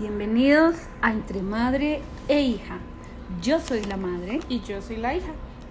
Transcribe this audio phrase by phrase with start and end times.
[0.00, 2.78] Bienvenidos a Entre Madre e Hija.
[3.42, 4.40] Yo soy la madre.
[4.48, 5.28] Y yo soy la hija.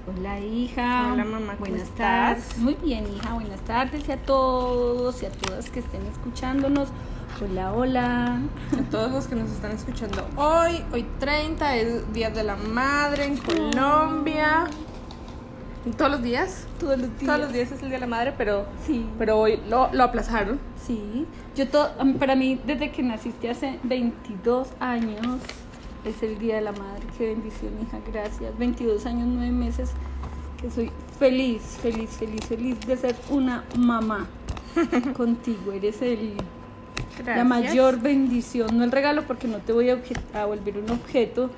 [0.08, 1.10] Hola hija.
[1.12, 1.98] Hola, mamá, ¿cómo Buenas estás?
[1.98, 2.58] tardes.
[2.60, 6.90] Muy bien hija, buenas tardes y a todos y a todas que estén escuchándonos.
[7.42, 8.40] Hola, hola.
[8.78, 13.26] A todos los que nos están escuchando hoy, hoy 30 es Día de la Madre
[13.26, 14.68] en Colombia.
[15.98, 16.66] ¿Todos los días?
[16.80, 17.26] Todos los días.
[17.26, 19.06] Todos los días es el Día de la Madre, pero, Sí.
[19.18, 20.60] pero hoy lo, lo aplazaron.
[20.86, 21.26] Sí.
[21.56, 25.38] Yo to- para mí desde que naciste hace 22 años
[26.06, 27.04] es el Día de la Madre.
[27.18, 28.00] Qué bendición, hija.
[28.12, 28.58] Gracias.
[28.58, 29.92] 22 años, 9 meses
[30.62, 34.28] que soy feliz, feliz, feliz, feliz de ser una mamá
[35.16, 35.72] contigo.
[35.72, 36.34] Eres el
[37.26, 39.98] La mayor bendición, no el regalo porque no te voy a,
[40.34, 41.50] a volver un objeto,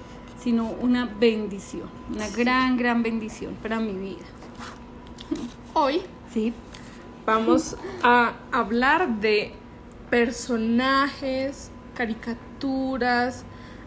[0.41, 4.25] sino una bendición, una gran, gran bendición para mi vida.
[5.73, 6.01] Hoy
[6.33, 6.53] ¿Sí?
[7.25, 9.53] vamos a hablar de
[10.09, 13.45] personajes, caricaturas,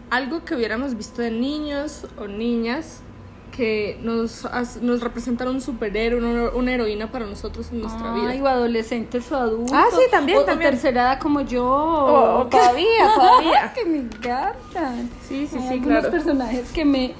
[0.09, 3.01] algo que hubiéramos visto de niños o niñas
[3.51, 4.47] que nos,
[4.81, 8.43] nos representaron un superhéroe, una, una heroína para nosotros en nuestra Ay, vida.
[8.43, 9.71] o adolescentes o adultos.
[9.73, 10.71] Ah, sí, también, o, o también.
[10.71, 11.65] tercera edad como yo.
[11.65, 13.73] O- o todavía, todavía.
[13.73, 15.09] que me encantan.
[15.27, 16.11] Sí, sí, Hay sí, algunos claro.
[16.11, 17.13] personajes que me,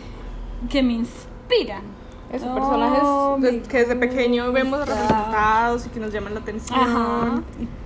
[0.69, 1.83] que me inspiran.
[2.33, 6.79] Esos Oh, personajes que desde pequeño vemos representados y que nos llaman la atención.
[6.79, 7.41] Ajá.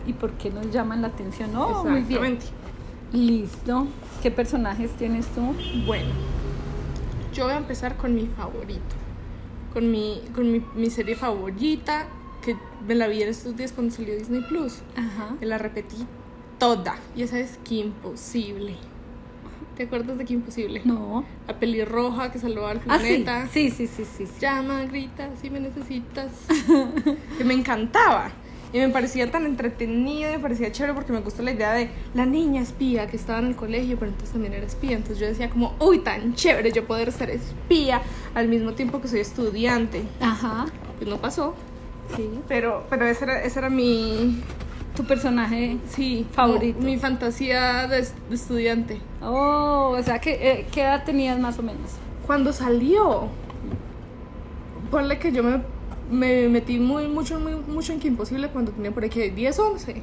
[0.08, 1.56] ¿Y, y por qué nos llaman la atención?
[1.56, 2.40] Oh, muy bien.
[3.12, 3.86] Listo.
[4.24, 5.54] ¿Qué personajes tienes tú?
[5.86, 6.10] Bueno,
[7.34, 8.96] yo voy a empezar con mi favorito.
[9.74, 12.08] Con mi, con mi, mi serie favorita,
[12.44, 12.56] que
[12.88, 14.80] me la vi en estos días cuando salió Disney Plus.
[14.96, 15.36] Ajá.
[15.40, 15.98] Me la repetí
[16.58, 16.96] toda.
[17.16, 18.76] Y esa es Que Imposible.
[19.78, 20.82] ¿Te acuerdas de Que Imposible?
[20.86, 21.24] No.
[21.48, 23.06] La pelirroja que salvó al Ah, sí.
[23.06, 23.48] planeta.
[23.54, 24.26] Sí, sí, sí, sí.
[24.26, 24.34] sí.
[24.42, 26.32] Llama, grita, si me necesitas.
[27.38, 28.32] que me encantaba.
[28.72, 32.26] Y me parecía tan entretenido, me parecía chévere porque me gustó la idea de la
[32.28, 34.96] niña espía que estaba en el colegio, pero entonces también era espía.
[34.96, 38.02] Entonces yo decía como, uy, tan chévere yo poder ser espía
[38.36, 40.04] al mismo tiempo que soy estudiante.
[40.22, 40.68] Ajá.
[40.98, 41.56] Pues no pasó,
[42.16, 42.30] Sí.
[42.48, 44.40] pero, pero ese, era, ese era mi,
[44.96, 45.78] Tu personaje.
[45.88, 46.80] sí, Favorito.
[46.82, 49.00] Mi fantasía de, de estudiante.
[49.22, 51.92] Oh, o sea, ¿qué, eh, ¿qué edad tenías más o menos?
[52.28, 53.28] Cuando salió,
[54.92, 55.62] ponle que yo me,
[56.12, 60.02] me metí muy mucho, muy, mucho en que imposible cuando tenía por aquí 10, 11.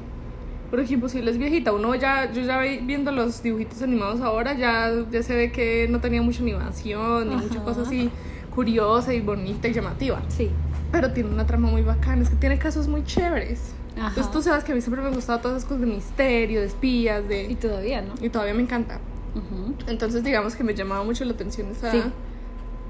[0.69, 1.71] Pero que imposible es viejita.
[1.71, 5.87] Uno ya, yo ya vi- viendo los dibujitos animados ahora, ya, ya se ve que
[5.89, 8.09] no tenía mucha animación, ni mucha cosa así
[8.53, 10.21] curiosa y bonita y llamativa.
[10.27, 10.49] Sí.
[10.91, 13.73] Pero tiene una trama muy bacana, es que tiene casos muy chéveres.
[13.97, 14.09] Ajá.
[14.09, 16.59] Entonces tú sabes que a mí siempre me han gustado todas esas cosas de misterio,
[16.61, 17.55] de espías, Y de...
[17.55, 18.13] todavía, ¿no?
[18.21, 18.99] Y todavía me encanta.
[19.35, 19.73] Ujú.
[19.87, 22.01] Entonces digamos que me llamaba mucho la atención esa, Sí.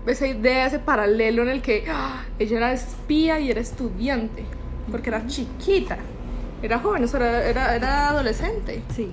[0.09, 2.23] Esa idea, ese paralelo en el que ¡ah!
[2.39, 4.43] ella era espía y era estudiante,
[4.91, 5.97] porque era chiquita,
[6.61, 9.09] era joven, o sea, era, era, era adolescente Sí.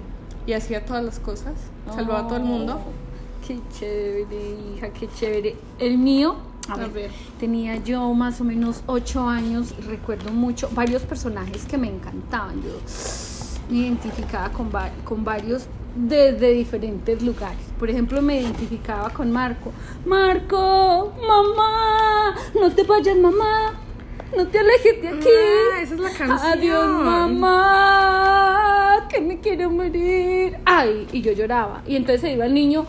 [0.47, 1.54] y hacía todas las cosas,
[1.94, 2.81] salvaba a todo el mundo.
[2.84, 3.04] Oh,
[3.47, 5.54] Qué chévere, hija, qué chévere.
[5.78, 6.34] El mío,
[6.69, 7.10] a, A ver, ver.
[7.38, 12.62] tenía yo más o menos ocho años, recuerdo mucho, varios personajes que me encantaban.
[12.62, 12.71] Yo
[13.69, 17.65] me identificaba con, va- con varios desde diferentes lugares.
[17.78, 19.72] Por ejemplo, me identificaba con Marco.
[20.05, 23.81] Marco, mamá, no te vayas, mamá.
[24.37, 25.28] No te alejes de aquí.
[25.28, 26.53] Ah, esa es la canción.
[26.53, 30.59] Adiós, mamá, que me quiero morir.
[30.65, 31.83] Ay, y yo lloraba.
[31.87, 32.84] Y entonces se iba el niño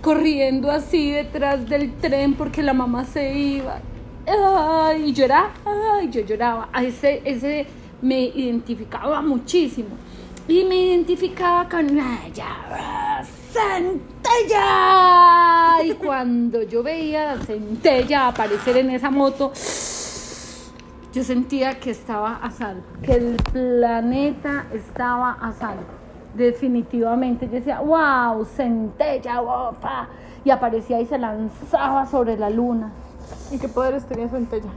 [0.00, 3.80] corriendo así detrás del tren porque la mamá se iba.
[4.26, 5.50] Ay, y lloraba.
[5.66, 6.70] Ay, yo lloraba.
[6.72, 7.66] A ese, ese
[8.00, 9.90] me identificaba muchísimo.
[10.48, 13.24] Y me identificaba con ella.
[13.52, 14.62] Centella.
[15.84, 19.52] Y cuando yo veía a Centella aparecer en esa moto,
[21.12, 25.82] yo sentía que estaba a salvo, que el planeta estaba a salvo.
[26.34, 30.08] Definitivamente, yo decía, wow, centella, guapa.
[30.44, 32.92] Y aparecía y se lanzaba sobre la luna.
[33.50, 34.70] ¿Y qué poderes tenía Centella?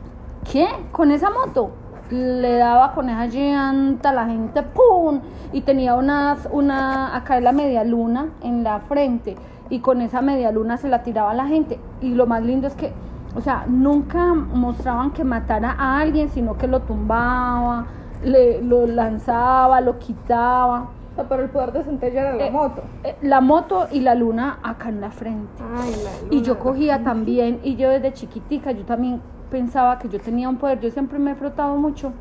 [0.51, 0.67] ¿Qué?
[0.91, 1.71] ¿Con esa moto?
[2.11, 5.21] Le daba con esa llanta a la gente, ¡pum!
[5.51, 9.35] Y tenía una, una, acá la media luna en la frente.
[9.69, 11.79] Y con esa media luna se la tiraba a la gente.
[12.01, 12.91] Y lo más lindo es que,
[13.35, 17.85] o sea, nunca mostraban que matara a alguien, sino que lo tumbaba,
[18.23, 20.89] le, lo lanzaba, lo quitaba.
[21.13, 22.81] O sea, pero el poder de Centella era la Eh, moto.
[23.03, 25.63] Eh, La moto y la luna acá en la frente.
[25.75, 29.21] Ay, la Y yo cogía también, y yo desde chiquitica, yo también
[29.57, 30.79] pensaba que yo tenía un poder.
[30.79, 32.11] Yo siempre me he frotado mucho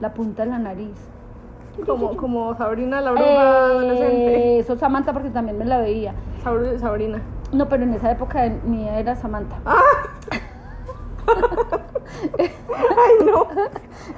[0.00, 0.96] la punta de la nariz.
[1.86, 4.58] Como, como Sabrina la bruja Eh, adolescente.
[4.58, 6.12] Eso Samantha porque también me la veía.
[6.44, 7.20] Sabr- Sabrina.
[7.52, 9.56] No, pero en esa época mía era Samantha.
[12.28, 13.46] Ay, no.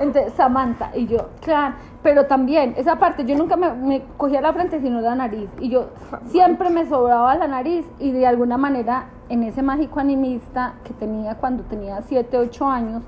[0.01, 4.53] Entonces, Samantha, y yo, claro, pero también, esa parte, yo nunca me, me cogía la
[4.53, 5.89] frente sino la nariz, y yo
[6.27, 11.37] siempre me sobraba la nariz, y de alguna manera, en ese mágico animista que tenía
[11.37, 13.03] cuando tenía 7, 8 años,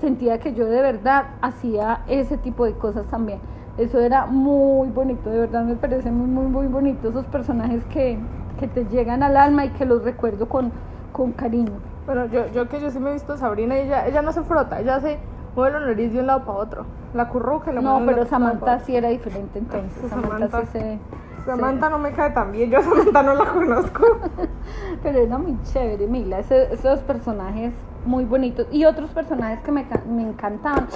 [0.00, 3.40] sentía que yo de verdad hacía ese tipo de cosas también.
[3.78, 8.18] Eso era muy bonito, de verdad me parece muy, muy, muy bonito esos personajes que,
[8.58, 10.72] que te llegan al alma y que los recuerdo con,
[11.12, 11.95] con cariño.
[12.06, 14.42] Bueno, yo, yo que yo sí me he visto Sabrina y ella, ella no se
[14.42, 15.18] frota, ella se
[15.56, 16.86] mueve la nariz de un lado para otro.
[17.14, 19.96] La curruca la No, pero Samantha sí era diferente entonces.
[19.98, 20.60] Esa Samantha, Samantha.
[20.72, 20.98] sí se...
[21.46, 24.02] Samantha no me cae tan bien, yo a Samantha no la conozco.
[25.02, 26.40] Pero era muy chévere, Mila.
[26.40, 27.72] ese- esos personajes
[28.04, 28.66] muy bonitos.
[28.72, 30.88] Y otros personajes que me, me encantaban.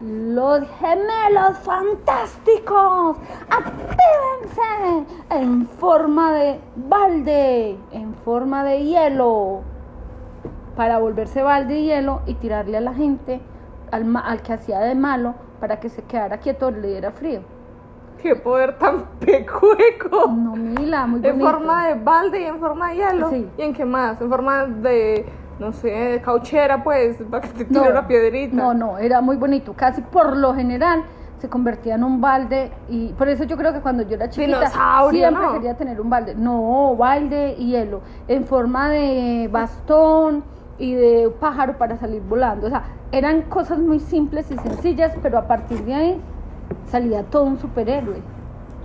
[0.00, 3.16] Los gemelos fantásticos.
[3.50, 5.06] ¡Actívense!
[5.30, 7.78] En forma de balde.
[7.92, 9.60] En forma de hielo.
[10.78, 13.40] Para volverse balde de hielo y tirarle a la gente,
[13.90, 17.40] al, al que hacía de malo, para que se quedara quieto, le diera frío.
[18.22, 20.28] Qué poder tan pecueco.
[20.28, 21.50] No, Mila, muy En bonito.
[21.50, 23.28] forma de balde y en forma de hielo.
[23.28, 23.48] Sí.
[23.58, 24.20] ¿Y en qué más?
[24.20, 25.26] En forma de,
[25.58, 28.54] no sé, de cauchera, pues, para que te tire una piedrita.
[28.54, 29.74] No, no, era muy bonito.
[29.74, 31.02] Casi por lo general
[31.38, 34.58] se convertía en un balde y por eso yo creo que cuando yo era chiquita
[34.58, 35.52] Dinosaurio, siempre ¿no?
[35.54, 36.36] quería tener un balde.
[36.36, 40.44] No, balde y hielo en forma de bastón
[40.78, 42.66] y de pájaro para salir volando.
[42.66, 46.20] O sea, eran cosas muy simples y sencillas, pero a partir de ahí
[46.86, 48.20] salía todo un superhéroe.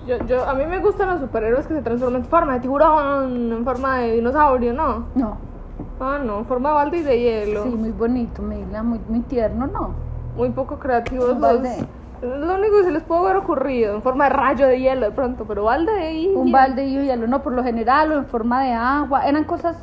[0.08, 3.52] Yo, yo, a mí me gustan los superhéroes que se transforman en forma de tiburón,
[3.54, 5.06] en forma de dinosaurio, ¿no?
[5.16, 5.38] No,
[6.00, 7.64] Ah, no, en forma de balde y de hielo.
[7.64, 8.58] sí, muy bonito, muy,
[9.08, 9.92] muy tierno, ¿no?
[10.36, 11.62] Muy poco creativos Un los...
[12.22, 15.12] lo único que se les puede haber ocurrido, en forma de rayo de hielo de
[15.12, 16.58] pronto, pero balde y un hielo.
[16.58, 19.78] balde y hielo, no, por lo general o en forma de agua, eran cosas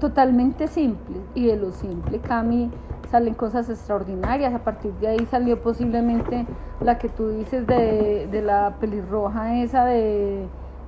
[0.00, 2.70] totalmente simples y de lo simple, Cami,
[3.10, 6.46] salen cosas extraordinarias, a partir de ahí salió posiblemente
[6.80, 10.46] la que tú dices de, de la pelirroja esa de,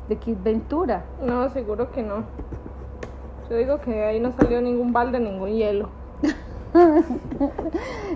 [0.08, 1.04] de Kid Ventura.
[1.24, 2.24] No, seguro que no.
[3.48, 5.88] Yo digo que de ahí no salió ningún balde, ningún hielo.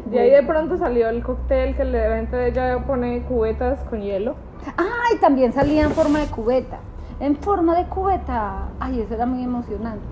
[0.06, 4.02] De ahí de pronto salió el cóctel que la gente de ella pone cubetas con
[4.02, 4.34] hielo.
[4.76, 6.80] Ay, también salía en forma de cubeta.
[7.20, 8.68] En forma de cubeta.
[8.80, 10.04] Ay, eso era muy emocionante.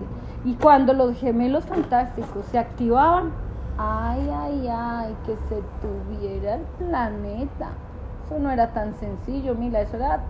[0.44, 3.32] Y cuando los gemelos fantásticos se activaban,
[3.76, 7.70] ay, ay, ay, que se tuviera el planeta.
[8.26, 10.20] Eso no era tan sencillo, mira, eso era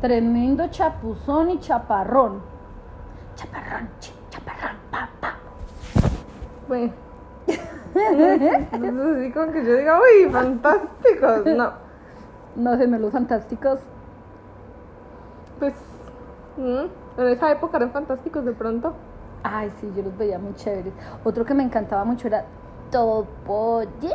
[0.00, 2.40] tremendo chapuzón y chaparrón.
[3.36, 5.34] Chaparrón, chi- chaparrón, pa, pa.
[6.66, 6.92] Bueno.
[7.94, 11.46] Entonces así como que yo diga, uy, fantásticos.
[11.46, 11.72] No,
[12.56, 13.78] No, gemelos fantásticos.
[15.58, 15.74] pues
[16.56, 18.94] mm, en esa época eran fantásticos de pronto.
[19.42, 20.92] Ay, sí, yo los veía muy chéveres.
[21.24, 22.44] Otro que me encantaba mucho era
[22.90, 24.12] Topollillo.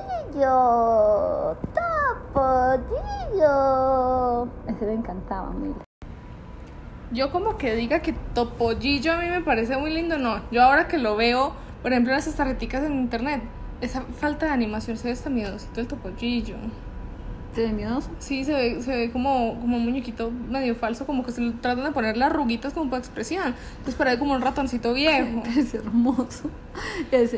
[2.33, 4.47] Topollillo.
[4.67, 5.79] Ese me encantaba, mira.
[7.11, 10.41] Yo como que diga que Topollillo a mí me parece muy lindo, no.
[10.51, 13.43] Yo ahora que lo veo, por ejemplo, esas tarjeticas en internet,
[13.81, 16.55] esa falta de animación se ve hasta miedosito el Topollillo.
[17.53, 18.09] ¿Te ve miedoso?
[18.19, 21.51] Sí, se ve, se ve como, como un muñequito medio falso, como que se le
[21.51, 23.53] tratan de poner las ruguitas como para expresión.
[23.71, 25.43] Entonces parece como un ratoncito viejo.
[25.57, 26.49] Es hermoso.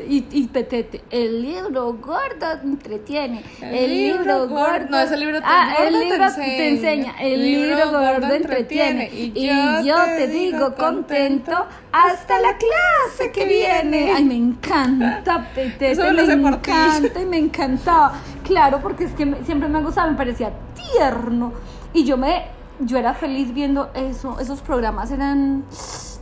[0.08, 3.44] Y, y Petete, el libro gordo entretiene.
[3.60, 4.86] El, libro, gordo.
[4.88, 6.56] No, ese libro te- ah, el gordo te libro enseña.
[6.56, 7.14] te enseña.
[7.20, 9.10] El libro, gordo entretiene.
[9.12, 9.46] Y,
[9.84, 11.66] yo, te digo contento
[12.04, 14.12] hasta la clase que viene.
[14.14, 15.92] Ay, me encanta Petete.
[15.92, 18.12] Eso me me encanta y me encantaba.
[18.44, 21.52] Claro, porque es que me- siempre me gustaba, me parecía tierno.
[21.92, 22.46] Y yo me,
[22.80, 24.38] yo era feliz viendo eso.
[24.40, 25.64] Esos programas eran,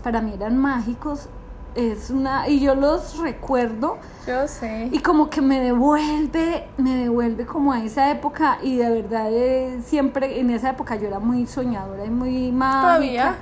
[0.02, 1.28] para mí eran mágicos.
[1.74, 4.90] Es una, y yo los recuerdo Yo sé.
[4.92, 9.80] y como que me devuelve, me devuelve como a esa época y de verdad eh,
[9.84, 12.80] siempre en esa época yo era muy soñadora y muy mágica.
[12.80, 13.34] ¿Todavía?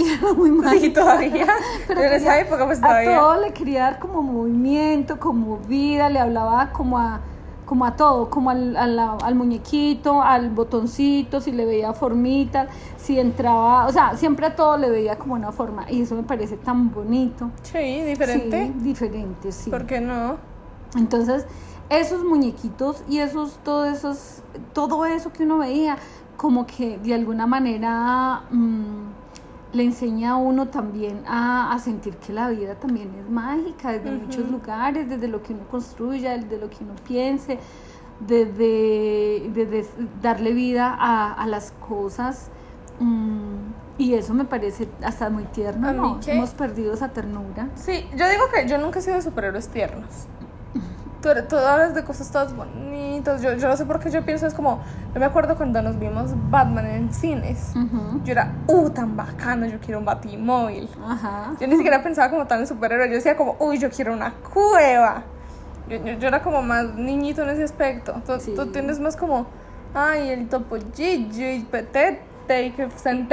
[0.00, 0.80] Era muy mágica.
[0.80, 1.46] Sí, todavía.
[1.86, 3.18] Pero en esa época, pues a todavía.
[3.18, 7.20] todo le quería dar como movimiento, como vida, le hablaba como a,
[7.66, 13.18] como a todo, como al, al, al muñequito, al botoncito, si le veía formitas, si
[13.20, 16.56] entraba, o sea, siempre a todo le veía como una forma y eso me parece
[16.56, 17.50] tan bonito.
[17.62, 18.66] Sí, diferente.
[18.66, 19.70] Sí, diferente, sí.
[19.70, 20.36] ¿Por qué no?
[20.96, 21.46] Entonces,
[21.90, 24.42] esos muñequitos y esos, todo esos,
[24.72, 25.96] todo eso que uno veía,
[26.36, 29.19] como que de alguna manera mm,
[29.72, 34.10] le enseña a uno también a, a sentir que la vida también es mágica desde
[34.10, 37.58] muchos lugares, desde lo que uno construya, desde lo que uno piense,
[38.20, 39.86] desde, desde
[40.20, 42.48] darle vida a, a las cosas.
[42.98, 43.54] mm,
[43.98, 46.20] y eso me parece hasta muy tierno, ¿A mí ¿no?
[46.26, 47.68] Hemos perdido esa ternura.
[47.74, 50.26] Sí, yo digo que yo nunca he sido de superhéroes tiernos.
[51.22, 53.42] Tú, tú hablas de cosas todas bonitas.
[53.42, 54.80] Yo, yo no sé por qué yo pienso, es como,
[55.14, 57.72] yo me acuerdo cuando nos vimos Batman en cines.
[57.76, 58.20] Ujú.
[58.24, 60.88] Yo era, uh, tan bacano, yo quiero un batimóvil.
[61.06, 61.52] Ajá.
[61.60, 65.22] Yo ni siquiera pensaba como tan superhéroe, yo decía como, uy, yo quiero una cueva.
[65.88, 68.14] Yo, yo, yo era como más niñito en ese aspecto.
[68.24, 68.54] Tú, Sí.
[68.54, 69.46] tú tienes más como,
[69.94, 73.24] ay, el topo y petete, y que Y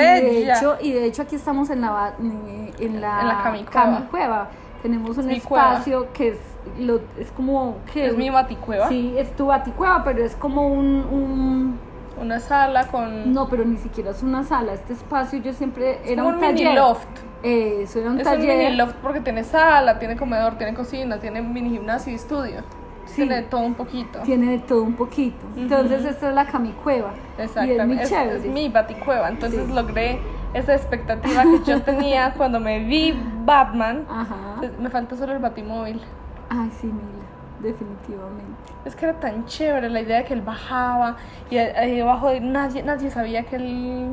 [0.46, 3.84] de hecho, y de hecho aquí estamos en la en en la, En la camicueva.
[3.84, 4.48] camicueva.
[4.88, 5.74] Tenemos un cueva.
[5.74, 6.38] espacio que es
[6.80, 8.90] lo, es como que es mi baticueva.
[8.90, 11.80] Sí, es tu baticueva, pero es como un, un
[12.22, 13.32] Una sala con...
[13.34, 14.74] no, pero ni siquiera es una sala.
[14.74, 16.66] Este espacio yo siempre era como un, un taller.
[16.68, 17.08] mini loft.
[17.44, 21.20] Eh, Eso era un Es un mini loft porque tiene sala, tiene comedor, tiene cocina,
[21.20, 22.62] tiene mini gimnasio y estudio.
[23.06, 23.16] Sí.
[23.28, 24.20] Tiene todo un poquito.
[24.24, 25.46] Tiene de todo un poquito.
[25.56, 27.12] Entonces esta es la camicueva.
[27.38, 28.04] Y es Exactamente.
[28.04, 28.36] Es, chévere.
[28.38, 29.30] es mi baticueva.
[29.30, 29.74] Entonces Sí.
[29.74, 30.20] logré
[30.58, 33.14] esa expectativa que yo tenía cuando me vi
[33.46, 34.06] Batman.
[34.10, 34.36] Ajá.
[34.60, 36.02] Pues, Me falta solo el batimóvil.
[36.50, 37.26] Ay, sí, Mila.
[37.60, 38.44] Definitivamente.
[38.86, 41.16] Es que era tan chévere la idea de que él bajaba
[41.50, 44.12] y ahí- abajo nadie, nadie sabía que él,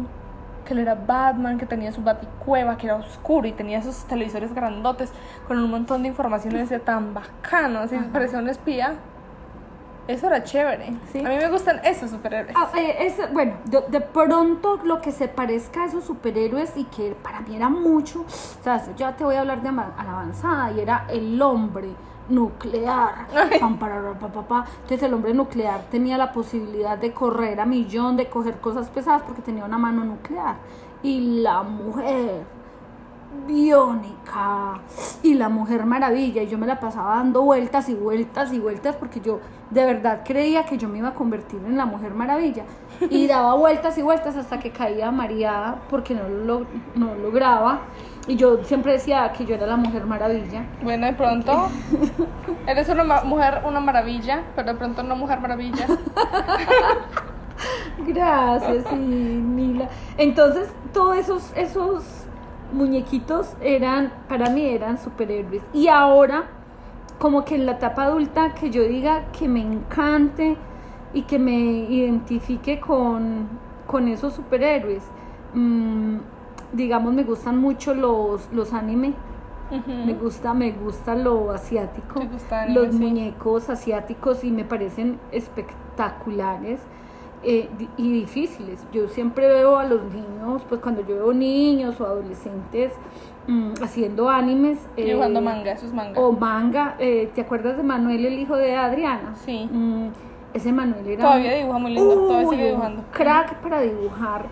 [0.65, 4.55] que él era Batman, que tenía su baticueva, que era oscuro y tenía esos televisores
[4.55, 5.13] grandotes
[5.47, 8.95] con un montón de información y decía tan bacano, así parecía un espía.
[10.07, 10.95] Eso era chévere.
[11.13, 11.21] Sí.
[11.25, 12.55] A mí me gustan esos superhéroes.
[12.57, 16.85] Ah, eh, es- bueno, de, de pronto lo que se parezca a esos superhéroes y
[16.85, 20.05] que para mí era mucho, o sea, ya te voy a hablar de ama- a
[20.05, 21.89] la avanzada y era el hombre
[22.29, 23.27] nuclear.
[23.61, 24.65] Pam, parará, pa, pa, pa.
[24.83, 29.23] Entonces el hombre nuclear tenía la posibilidad de correr a millón, de coger cosas pesadas
[29.23, 30.57] porque tenía una mano nuclear.
[31.03, 32.43] Y la mujer
[33.47, 34.81] biónica
[35.23, 38.97] y la mujer maravilla y yo me la pasaba dando vueltas y vueltas y vueltas
[38.97, 42.65] porque yo de verdad creía que yo me iba a convertir en la mujer maravilla
[43.11, 47.83] y daba vueltas y vueltas hasta que caía mareada porque no lo no lograba
[48.27, 51.69] y yo siempre decía que yo era la mujer maravilla Bueno, de pronto
[52.67, 55.87] eres una mujer, una maravilla, pero de pronto no mujer maravilla.
[58.07, 59.89] Gracias, sí, Mila.
[60.17, 62.24] Entonces, todos esos, esos
[62.73, 65.63] muñequitos eran, para mí eran superhéroes.
[65.73, 66.45] Y ahora,
[67.19, 70.57] como que en la etapa adulta, que yo diga que me encante
[71.13, 73.49] y que me identifique con,
[73.87, 75.03] con esos superhéroes.
[75.55, 76.17] mm,
[76.73, 79.15] digamos, me gustan mucho los, los anime.
[80.05, 82.99] Me gusta, me gusta lo asiático, gusta anime, los sí.
[82.99, 86.81] muñecos asiáticos y me parecen espectaculares
[87.45, 88.85] eh, y difíciles.
[88.93, 92.93] Yo siempre veo a los niños, pues cuando yo veo niños o adolescentes
[93.47, 96.21] mm, haciendo animes, eh, Dibujando manga, eso es manga.
[96.21, 99.35] o manga, eh, ¿te acuerdas de Manuel, el hijo de Adriana?
[99.45, 99.69] Sí.
[99.71, 100.09] Mm,
[100.55, 103.01] ese Manuel era Todavía dibuja muy lindo, todavía sigue Uy, dibujando.
[103.01, 104.47] un crack para dibujar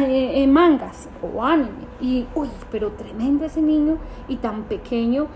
[0.00, 1.70] eh, mangas o anime.
[2.00, 3.96] Y, uy, pero tremendo ese niño
[4.28, 5.26] y tan pequeño.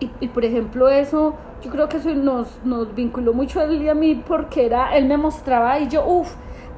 [0.00, 3.82] Y, y, por ejemplo, eso, yo creo que eso nos, nos vinculó mucho a él
[3.82, 6.32] y a mí porque era, él me mostraba y yo, uff,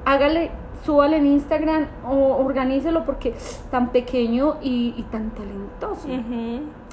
[0.05, 0.51] hágale,
[0.85, 3.35] súbale en Instagram o organícelo porque
[3.71, 6.09] tan pequeño y, y tan talentoso.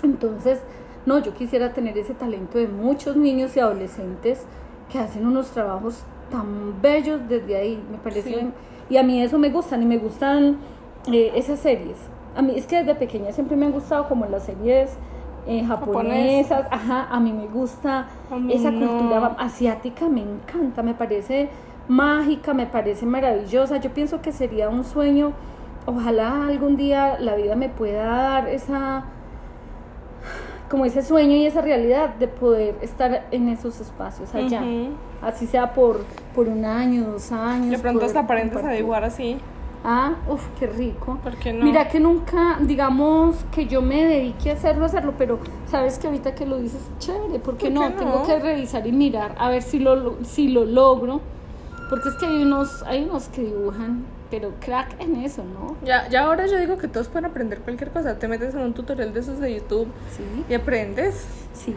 [0.04, 0.62] Entonces,
[1.06, 4.46] no, yo quisiera tener ese talento de muchos niños y adolescentes
[4.92, 8.30] que hacen unos trabajos tan bellos desde ahí, me parece.
[8.30, 8.52] Sí.
[8.90, 10.58] Y a mí eso me gustan y me gustan
[11.12, 11.98] eh, esas series.
[12.36, 14.98] A mí es que desde pequeña siempre me han gustado como las series
[15.48, 18.86] eh, japonesas, ajá, a mí me gusta mí esa no.
[18.86, 21.50] cultura asiática, me encanta, me parece
[21.88, 23.77] mágica, me parece maravillosa.
[23.77, 25.34] Yo pienso que sería un sueño,
[25.86, 29.06] ojalá algún día la vida me pueda dar esa
[30.70, 34.62] como ese sueño y esa realidad de poder estar en esos espacios allá.
[35.22, 36.01] Así sea por,
[36.36, 37.72] por un año, dos años.
[37.72, 38.72] De pronto hasta a compartir.
[38.72, 39.38] dibujar así.
[39.84, 41.17] Ah, uff, qué rico.
[41.24, 41.63] ¿Por qué no?
[41.63, 46.36] Mira que nunca, digamos, que yo me dedique a hacerlo, hacerlo, pero sabes que ahorita
[46.36, 47.82] que lo dices, chévere, ¿por qué, ¿Por no?
[47.82, 48.12] qué no?
[48.12, 51.22] Tengo que revisar y mirar a ver si lo, si lo logro,
[51.89, 55.75] porque es que hay unos, hay unos que dibujan, pero crack en eso, ¿no?
[55.86, 58.17] Ya, ya ahora yo digo que todos pueden aprender cualquier cosa.
[58.20, 60.24] Te metes en un tutorial de esos de YouTube Sí.
[60.50, 61.25] y aprendes.
[61.53, 61.75] Sí.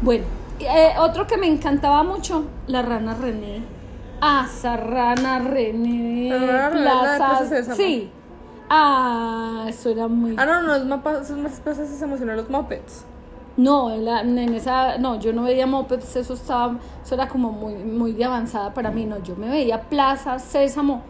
[0.00, 0.24] Bueno,
[0.60, 3.62] eh, otro que me encantaba mucho, la rana René.
[4.20, 6.28] Ah, esa rana René.
[6.30, 7.74] La rana René, de.
[7.74, 8.10] Sí.
[8.70, 10.34] Ah, eso era muy.
[10.38, 13.04] Ah, no, no, es más, es más cosas se emocionan los mopeds.
[13.56, 17.52] No, en, la- en esa, no, yo no veía mopeds, eso estaba, eso era como
[17.52, 21.02] muy, muy de avanzada para mí, no, yo me veía Plaza Sésamo,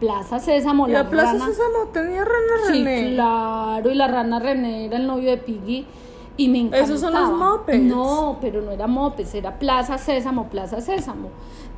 [0.00, 1.46] Plaza Sésamo, la la Plaza rana.
[1.46, 3.14] Sésamo tenía rana Sí, René.
[3.14, 5.86] claro, y la rana René era el novio de Piggy
[6.38, 6.84] y me encantaba.
[6.84, 7.82] Esos son los mopeds.
[7.82, 11.28] No, pero no era mopeds, era Plaza Sésamo, Plaza Sésamo.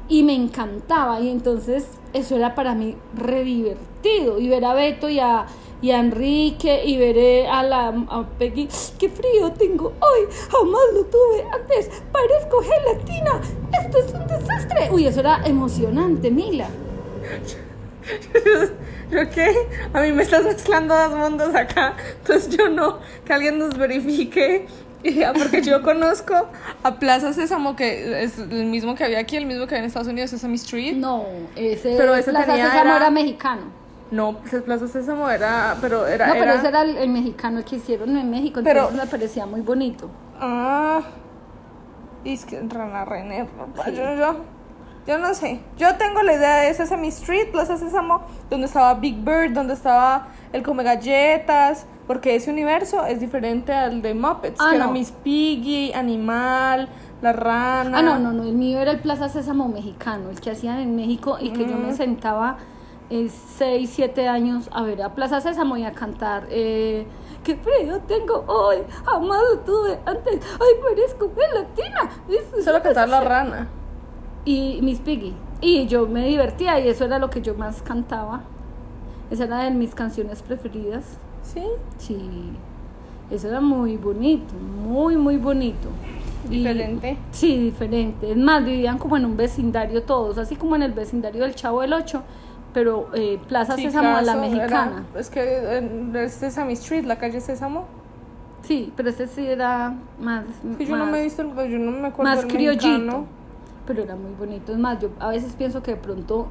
[0.09, 5.09] Y me encantaba y entonces eso era para mí re divertido y ver a Beto
[5.09, 5.47] y a,
[5.81, 8.69] y Enrique y veré a la a Peggy.
[8.99, 10.29] ¡Qué frío tengo hoy!
[10.51, 11.91] Jamás lo tuve antes.
[12.13, 13.41] Parezco gelatina.
[13.73, 14.91] Esto es un desastre.
[14.93, 16.69] Uy, eso era emocionante, Mila.
[19.11, 19.55] ¿Yo qué?
[19.93, 21.97] A mí me estás mezclando dos mundos acá.
[22.19, 22.99] Entonces yo no.
[23.25, 24.67] Que alguien nos verifique.
[25.05, 26.35] Y ya, porque yo conozco
[26.83, 29.87] a Plaza Sésamo, que es el mismo que había aquí, el mismo que había en
[29.87, 30.95] Estados Unidos, Sesame Street.
[30.97, 31.25] No,
[31.57, 33.63] ese, Pero ese Plaza tenía Sésamo era- era mexicano.
[34.13, 35.77] No, pues Plaza Sésamo era.
[35.81, 36.27] Pero era.
[36.27, 39.11] No, pero era- ese era el, el mexicano que hicieron en México, Pero- entonces me
[39.11, 40.09] parecía muy bonito.
[40.39, 41.01] Ah.
[42.25, 43.47] Y es que Rana René.
[43.87, 44.37] Yo, yo,
[45.07, 45.61] yo no sé.
[45.77, 50.29] Yo tengo la idea de Sesame Street, Plaza Sésamo, donde estaba Big Bird, donde estaba
[50.53, 51.87] el Come Galletas.
[52.07, 54.89] Porque ese universo es diferente al de Muppets, Ah, que era.
[54.89, 56.89] Miss Piggy, Animal,
[57.23, 57.99] La Rana.
[57.99, 60.97] Ah, no, no, no, el mío era el Plaza Sésamo mexicano, el que hacían en
[60.97, 62.57] México y que yo me sentaba
[63.09, 66.47] 6, 7 años a ver a Plaza Sésamo y a cantar.
[66.51, 67.07] Eh,
[67.45, 68.79] ¡Qué frío tengo hoy!
[69.05, 70.41] Jamás lo tuve antes.
[70.55, 72.11] ¡Ay, parezco gelatina!
[72.65, 73.29] Solo cantar La desastre".
[73.29, 73.69] Rana.
[74.45, 75.33] Y Miss Piggy.
[75.61, 78.43] Y yo me divertía y eso era lo que yo más cantaba.
[79.31, 81.05] Esa era de mis canciones preferidas.
[81.43, 81.63] Sí.
[81.99, 82.19] Sí,
[83.31, 85.89] eso era muy bonito, muy, muy bonito.
[86.51, 87.17] Y- Diferente.
[87.31, 88.33] sí, diferente.
[88.33, 91.81] Es más, vivían como en un vecindario todos, así como en el vecindario del Chavo
[91.83, 92.23] del Ocho,
[92.75, 95.05] pero eh, Plaza Sí, Sésamo a la mexicana.
[95.13, 95.81] era- es que
[96.25, 97.85] es Sesame Street, la calle Sésamo.
[98.63, 100.45] Sí, pero ese sí era más.
[100.79, 102.87] Sí, yo no me he visto, yo no me acuerdo más criollito.
[102.89, 103.27] mexicano.
[103.87, 104.73] Pero era muy bonito.
[104.73, 106.47] Es más, yo a veces pienso que de pronto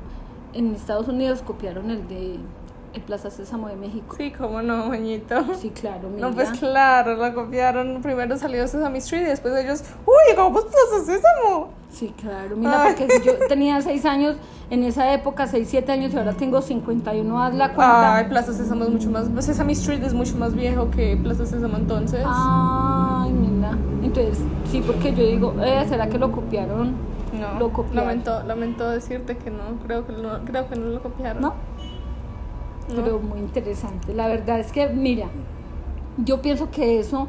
[0.53, 2.39] en Estados Unidos copiaron el de
[2.93, 4.15] el Plaza Sésamo de México.
[4.17, 5.35] Sí, cómo no, moñito.
[5.55, 6.09] Sí, claro.
[6.09, 6.31] No, mira.
[6.31, 8.01] pues claro, la copiaron.
[8.01, 11.69] Primero salió Sesame Street y después ellos, uy, ¿cómo Plaza Sésamo?
[11.89, 12.55] Sí, claro.
[12.55, 12.95] Mira, Ay.
[12.97, 14.35] porque si yo tenía 6 años
[14.69, 18.15] en esa época, 6, 7 años y ahora tengo 51, haz la cuenta.
[18.17, 19.27] Ay, Plaza Sésamo es mucho más.
[19.45, 22.23] Sesame Street es mucho más viejo que Plaza Sésamo entonces.
[22.25, 23.77] Ay, mira.
[24.03, 24.37] Entonces,
[24.69, 26.95] sí, porque yo digo, eh, ¿será que lo copiaron?
[27.41, 28.07] No, lo copiaron.
[28.07, 31.41] lamento, lamento decirte que no, creo que no, creo que no lo copiaron.
[31.41, 31.53] ¿No?
[32.89, 33.03] No.
[33.03, 34.13] Pero muy interesante.
[34.13, 35.27] La verdad es que, mira,
[36.17, 37.27] yo pienso que eso,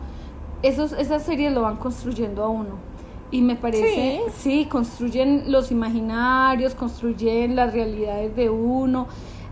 [0.62, 2.92] esos, esas series lo van construyendo a uno.
[3.30, 9.06] Y me parece, sí, construyen los imaginarios, construyen las realidades de uno,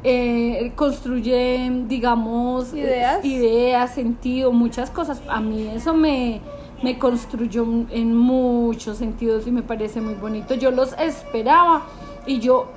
[0.04, 3.24] eh, construyen, digamos, Ideas.
[3.24, 5.22] ideas, sentido, muchas cosas.
[5.28, 6.42] A mí eso me,
[6.82, 10.54] me construyó en muchos sentidos y me parece muy bonito.
[10.54, 11.82] Yo los esperaba
[12.26, 12.68] y yo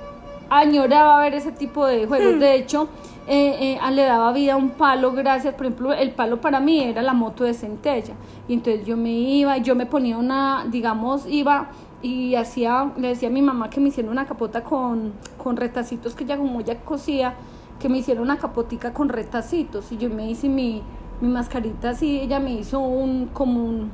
[0.50, 2.38] añoraba ver ese tipo de juegos.
[2.38, 2.88] De hecho,
[3.26, 6.82] eh, eh, le daba vida a un palo gracias, por ejemplo, el palo para mí
[6.82, 8.14] era la moto de centella.
[8.48, 11.70] Y entonces yo me iba, yo me ponía una, digamos, iba
[12.02, 16.14] y hacía, le decía a mi mamá que me hiciera una capota con, con retacitos
[16.14, 17.34] que ella como ella cosía,
[17.78, 19.90] que me hiciera una capotica con retacitos.
[19.90, 20.82] Y yo me hice mi,
[21.20, 23.90] mi mascarita así, ella me hizo un, como un,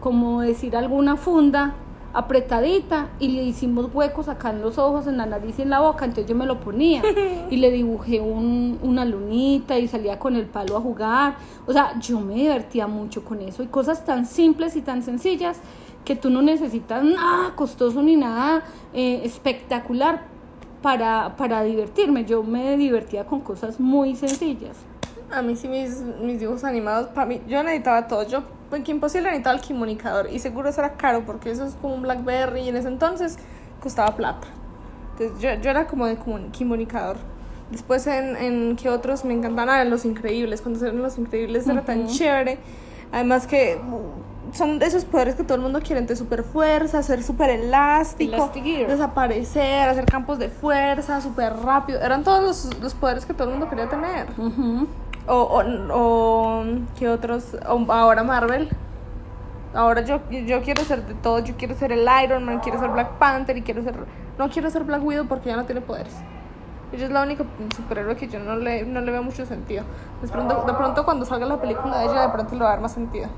[0.00, 1.74] como decir alguna funda
[2.14, 5.80] apretadita y le hicimos huecos acá en los ojos, en la nariz y en la
[5.80, 7.02] boca, entonces yo me lo ponía
[7.50, 11.98] y le dibujé un- una lunita y salía con el palo a jugar, o sea,
[12.00, 15.60] yo me divertía mucho con eso y cosas tan simples y tan sencillas
[16.04, 18.62] que tú no necesitas nada costoso ni nada
[18.94, 20.22] eh, espectacular
[20.82, 24.76] para, para divertirme, yo me divertía con cosas muy sencillas.
[25.30, 28.26] A mí sí mis, mis dibujos animados, para mí, yo necesitaba todo.
[28.26, 30.30] Yo, en que imposible, necesitaba el comunicador.
[30.30, 33.38] Y seguro eso era caro porque eso es como un Blackberry y en ese entonces
[33.82, 34.46] costaba plata.
[35.12, 37.16] Entonces yo, yo era como de comun- comunicador.
[37.70, 40.62] Después en, en que otros me encantaban ah, Los Increíbles.
[40.62, 42.58] Cuando eran Los Increíbles era tan chévere.
[43.12, 45.98] Además que uh, son de esos poderes que todo el mundo quiere.
[46.00, 48.32] Entonces super fuerza, ser súper elástico,
[48.88, 52.00] desaparecer, hacer campos de fuerza, súper rápido.
[52.00, 54.28] Eran todos los, los poderes que todo el mundo quería tener.
[54.38, 54.86] Ujú.
[55.28, 55.62] O, o,
[55.92, 56.64] o
[56.98, 57.56] ¿qué otros?
[57.68, 58.68] O ahora Marvel.
[59.74, 61.40] Ahora yo, yo quiero ser de todo.
[61.40, 63.94] Yo quiero ser el Iron Man, quiero ser Black Panther y quiero ser...
[64.38, 66.14] No quiero ser Black Widow porque ya no tiene poderes.
[66.92, 67.44] Ella es la única
[67.76, 69.84] superhéroe que yo no le, no le veo mucho sentido.
[70.22, 72.70] De pronto, de pronto cuando salga la película de ella, de pronto le va a
[72.70, 73.28] dar más sentido.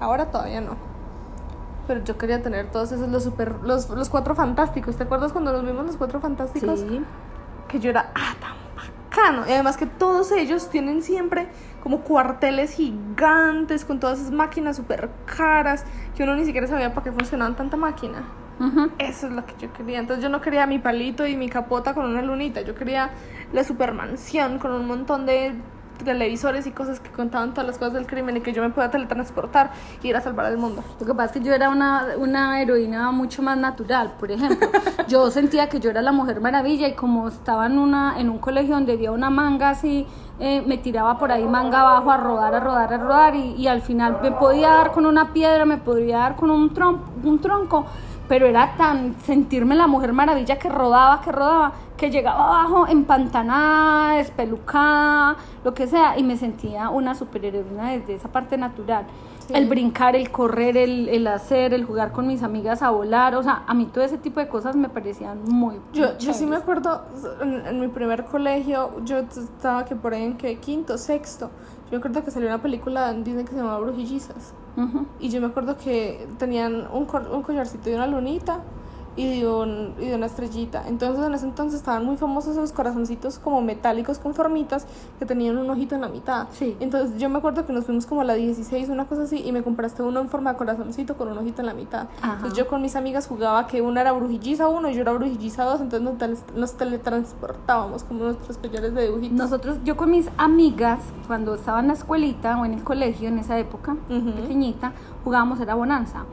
[0.00, 0.76] Ahora todavía no.
[1.86, 3.54] Pero yo quería tener todos esos, los super...
[3.62, 4.96] Los, los cuatro fantásticos.
[4.96, 6.80] ¿Te acuerdas cuando nos vimos los cuatro fantásticos?
[6.80, 7.02] Sí.
[7.68, 8.34] que yo era, ah,
[9.20, 9.46] bacano.
[9.46, 11.48] Y además que todos ellos tienen siempre
[11.82, 15.84] como cuarteles gigantes con todas esas máquinas súper caras
[16.16, 18.24] que uno ni siquiera sabía para qué funcionaban tanta máquina.
[18.98, 19.98] Eso es lo que yo quería.
[19.98, 22.60] Entonces yo no quería mi palito y mi capota con una lunita.
[22.60, 23.10] Yo quería
[23.54, 25.54] la supermansión con un montón de
[26.04, 28.90] televisores y cosas que contaban todas las cosas del crimen y que yo me podía
[28.90, 29.70] teletransportar
[30.02, 30.82] y ir a salvar al mundo.
[30.98, 34.68] Lo que pasa es que yo era una, una heroína mucho más natural, por ejemplo.
[35.08, 38.38] Yo sentía que yo era la mujer maravilla y como estaba en, una, en un
[38.38, 40.06] colegio donde había una manga así,
[40.38, 43.66] eh, me tiraba por ahí manga abajo a rodar, a rodar, a rodar y, y
[43.66, 47.40] al final me podía dar con una piedra, me podría dar con un, tron- un
[47.40, 47.86] tronco,
[48.28, 54.14] pero era tan sentirme la mujer maravilla que rodaba, que rodaba, que llegaba abajo empantanada,
[54.14, 59.06] despelucada, lo que sea, y me sentía una superheroína desde esa parte natural.
[59.52, 63.42] El brincar, el correr, el, el hacer, el jugar con mis amigas a volar, o
[63.42, 66.54] sea, a mí todo ese tipo de cosas me parecían muy Yo, yo sí me
[66.54, 67.02] acuerdo,
[67.42, 71.50] en, en mi primer colegio, yo estaba que por ahí en que quinto, sexto.
[71.86, 74.54] Yo me acuerdo que salió una película en Disney que se llamaba Brujillizas.
[74.76, 75.06] Ujú.
[75.18, 78.60] Y yo me acuerdo que tenían un, un collarcito de una lunita
[79.20, 80.84] y de, un- y de una estrellita.
[80.88, 84.86] Entonces en ese entonces estaban muy famosos esos corazoncitos como metálicos con formitas
[85.18, 86.46] que tenían un ojito en la mitad.
[86.52, 86.76] Sí.
[86.80, 89.52] Entonces yo me acuerdo que nos fuimos como a la 16, una cosa así, y
[89.52, 92.08] me compraste uno en forma de corazoncito con un ojito en la mitad.
[92.22, 92.34] Ajá.
[92.36, 95.64] Entonces yo con mis amigas jugaba que una era brujilliza uno y yo era brujilliza
[95.64, 99.36] dos, entonces nos, tele- nos teletransportábamos como nuestros collares de dibujitos.
[99.38, 103.38] Nosotros, yo con mis amigas, cuando estaba en la escuelita o en el colegio en
[103.38, 104.32] esa época, Ujú.
[104.32, 104.92] pequeñita,
[105.24, 106.24] jugábamos, era bonanza.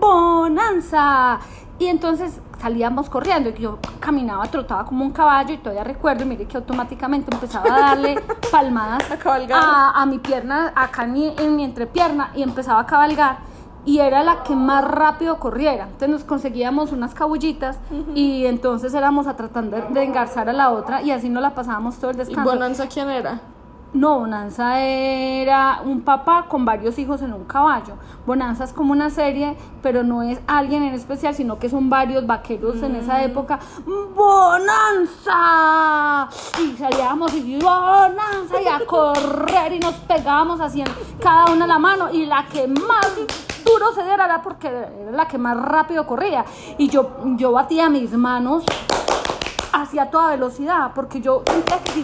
[0.00, 1.38] ¡Bonanza!
[1.82, 6.26] Y entonces salíamos corriendo y yo caminaba, trotaba como un caballo y todavía recuerdo, y
[6.26, 11.34] mire que automáticamente empezaba a darle palmadas A a, a mi pierna, acá en mi,
[11.36, 13.38] en mi entrepierna y empezaba a cabalgar
[13.84, 15.86] y era la que más rápido corriera.
[15.86, 17.80] Entonces nos conseguíamos unas cabullitas
[18.14, 21.98] y entonces éramos a tratar de, engarzar a la otra y así nos la pasábamos
[21.98, 22.48] todo el ¿Y descanso.
[22.48, 23.40] Bonanza quién era?
[23.94, 27.96] No, Bonanza era un papá con varios hijos en un caballo.
[28.24, 32.26] Bonanza es como una serie, pero no es alguien en especial, sino que son varios
[32.26, 33.58] vaqueros en esa época.
[34.14, 35.36] ¡Bonanza!
[36.58, 38.62] Y salíamos y ¡Bonanza!
[38.62, 40.88] Y a correr y nos pegábamos así en
[41.20, 42.10] cada una la mano.
[42.10, 43.14] Y la que más
[43.62, 46.46] duro se diera era porque era la que más rápido corría.
[46.78, 48.64] Y yo, yo batía mis manos
[49.74, 52.00] hacia toda velocidad, porque yo sentía que si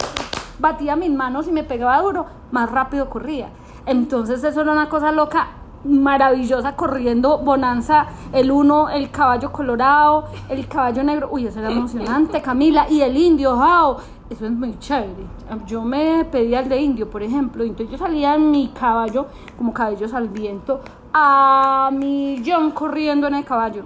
[0.59, 3.49] batía mis manos y me pegaba duro, más rápido corría.
[3.85, 5.47] Entonces eso era una cosa loca,
[5.83, 12.41] maravillosa, corriendo Bonanza, el uno, el caballo colorado, el caballo negro, uy, eso era emocionante,
[12.41, 13.97] Camila, y el indio, wow,
[14.29, 15.25] eso es muy chévere.
[15.65, 19.73] Yo me pedía el de indio, por ejemplo, entonces yo salía en mi caballo, como
[19.73, 20.81] cabellos al viento,
[21.13, 23.83] a millón corriendo en el caballo.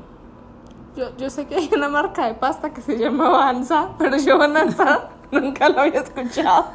[0.95, 4.38] Yo, yo sé que hay una marca de pasta que se llama Avanza, pero yo
[4.38, 5.09] Bonanza
[5.41, 6.65] nunca lo había escuchado.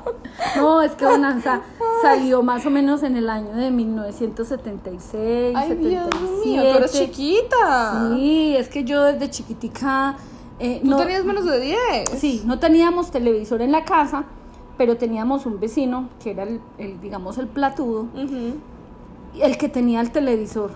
[0.57, 1.63] No, es que Bonanza
[2.03, 6.47] salió más o menos en el año de 1976, Ay, Dios 77.
[6.47, 8.09] mío, tú eres chiquita.
[8.15, 10.17] Sí, es que yo desde chiquitica...
[10.59, 11.79] eh, Tú no, tenías menos de 10.
[12.19, 14.25] Sí, no teníamos televisor en la casa,
[14.77, 18.07] pero teníamos un vecino que era el, el, digamos, el platudo,
[19.41, 20.71] el que tenía el televisor.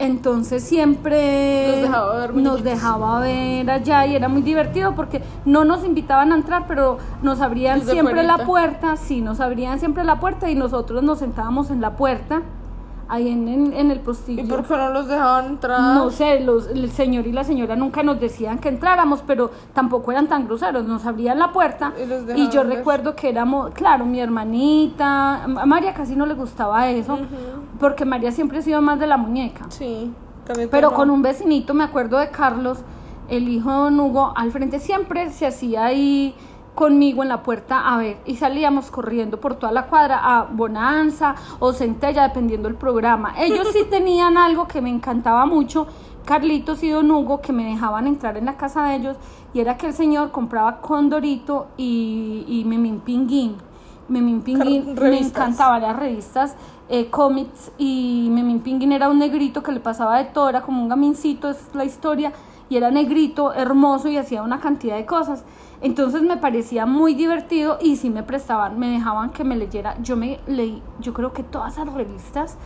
[0.00, 5.66] Entonces siempre Nos dejaba ver nos dejaba ver allá y era muy divertido porque no
[5.66, 10.02] nos invitaban a entrar, pero nos abrían Desde siempre la puerta, sí, nos abrían siempre
[10.04, 12.42] la puerta y nosotros nos sentábamos en la puerta,
[13.10, 14.42] ahí en, en, en el postillo.
[14.42, 15.80] ¿Y por qué no los dejaban entrar?
[15.80, 20.12] No sé, los, el señor y la señora nunca nos decían que entráramos, pero tampoco
[20.12, 21.92] eran tan groseros, nos abrían la puerta
[22.36, 22.76] Y yo ver.
[22.78, 27.18] recuerdo que éramos, claro, mi hermanita, a María casi no le gustaba eso,
[27.78, 29.66] porque María siempre ha sido más de la muñeca.
[29.68, 30.12] Sí.
[30.46, 32.78] también Pero con un vecinito, me acuerdo de Carlos,
[33.28, 36.34] el hijo de Don Hugo, al frente siempre se hacía ahí
[36.74, 41.34] conmigo en la puerta a ver y salíamos corriendo por toda la cuadra a Bonanza
[41.58, 43.34] o Centella, dependiendo del programa.
[43.38, 45.86] Ellos sí tenían algo que me encantaba mucho,
[46.24, 49.16] Carlitos y Don Hugo, que me dejaban entrar en la casa de ellos
[49.52, 53.56] y era que el señor compraba Condorito y, y Memín Pinguín.
[54.08, 56.56] Memín Pinguín me encantaba las revistas,
[56.88, 60.82] eh, cómics y Memín Pinguín era un negrito que le pasaba de todo, era como
[60.82, 62.32] un gamincito, es la historia,
[62.68, 65.44] y era negrito, hermoso y hacía una cantidad de cosas.
[65.82, 69.96] Entonces me parecía muy divertido y sí me prestaban, me dejaban que me leyera.
[70.02, 72.58] Yo me leí, yo creo que todas las revistas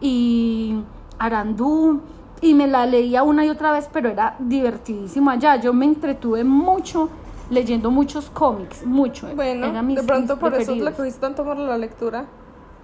[0.00, 0.76] y
[1.18, 2.00] Arandú
[2.40, 5.56] y me la leía una y otra vez, pero era divertidísimo allá.
[5.56, 7.08] Yo me entretuve mucho
[7.50, 9.28] leyendo muchos cómics, mucho.
[9.34, 10.90] Bueno, Eran mis- de pronto mis por eso preferidos.
[10.90, 12.26] le cogiste tanto por la lectura.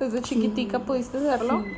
[0.00, 1.60] Desde chiquitica pudiste hacerlo.
[1.62, 1.70] Sí,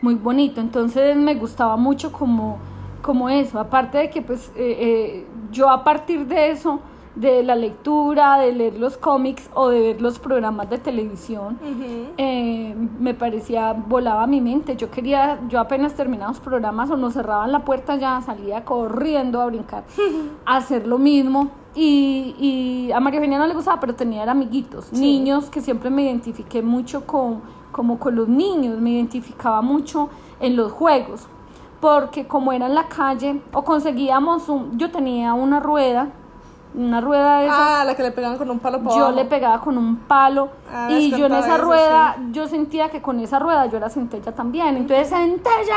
[0.00, 0.60] muy bonito.
[0.60, 2.56] Entonces me gustaba mucho como,
[3.02, 3.60] como eso.
[3.60, 6.80] Aparte de que pues eh, eh, yo a partir de eso
[7.14, 11.58] de la lectura, de leer los cómics o de ver los programas de televisión.
[12.16, 14.76] Eh, me parecía, volaba mi mente.
[14.76, 19.40] Yo quería, yo apenas terminaba los programas o nos cerraban la puerta ya, salía corriendo
[19.40, 19.84] a brincar,
[20.46, 21.50] a hacer lo mismo.
[21.74, 26.02] Y, y a María Eugenia no le gustaba, pero tenía amiguitos, niños que siempre me
[26.02, 31.26] identifiqué mucho con, como con los niños, me identificaba mucho en los juegos,
[31.80, 36.12] porque como era en la calle, o conseguíamos un, yo tenía una rueda,
[36.74, 37.58] una rueda de esas.
[37.60, 39.12] Ah, la que le pegaban con un palo Yo abajo.
[39.12, 43.02] le pegaba con un palo Ah, y yo en esa eso, rueda, yo sentía que
[43.02, 44.76] con esa rueda yo era centella también.
[44.78, 45.76] Entonces centella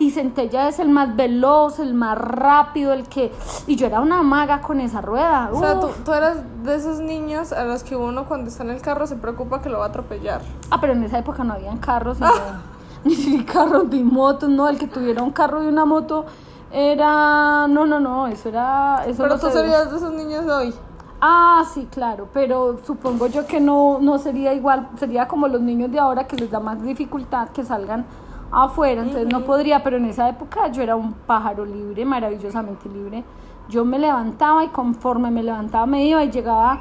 [0.00, 3.32] y centella es el más veloz, el más rápido, el que
[3.68, 5.50] y yo era una maga con esa rueda.
[5.52, 8.70] O sea, tú, tú eras de esos niños a los que uno cuando está en
[8.70, 10.40] el carro se preocupa que lo va a atropellar.
[10.70, 12.18] Ah, pero en esa época no habían carros,
[13.04, 16.26] ni carros ni motos, no, el que tuviera un carro y una moto
[16.72, 20.44] era no, no, no, eso era eso Pero no tú se- serías de esos niños
[20.46, 20.74] de hoy.
[21.20, 25.92] Ah, sí, claro, pero supongo yo que no, no sería igual, sería como los niños
[25.92, 28.04] de ahora que les da más dificultad que salgan
[28.50, 33.22] afuera, entonces no podría, pero en esa época yo era un pájaro libre, maravillosamente libre.
[33.68, 36.80] Yo me levantaba y conforme me levantaba me iba y llegaba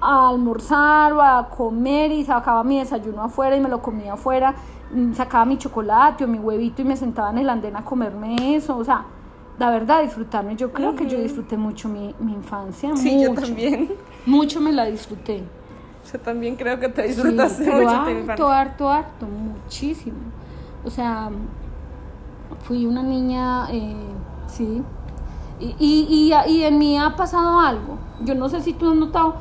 [0.00, 4.54] a almorzar o a comer y sacaba mi desayuno afuera y me lo comía afuera,
[5.14, 8.76] sacaba mi chocolate o mi huevito y me sentaba en el andén a comerme eso,
[8.76, 9.04] o sea,
[9.58, 13.90] la verdad disfrutarme, yo creo que yo disfruté mucho mi, mi infancia, Sí, yo también.
[14.26, 15.42] Mucho me la disfruté.
[16.12, 18.60] Yo también creo que te disfrutaste mucho tu harto, infancia.
[18.60, 20.16] harto, harto, muchísimo.
[20.84, 21.30] O sea,
[22.64, 23.94] fui una niña, eh,
[24.46, 24.82] sí.
[25.60, 27.98] Y, y, y, y en mí ha pasado algo.
[28.22, 29.36] Yo no sé si tú has notado